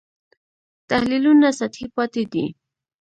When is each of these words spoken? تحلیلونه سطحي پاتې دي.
تحلیلونه 0.89 1.47
سطحي 1.59 1.87
پاتې 1.95 2.23
دي. 2.31 2.45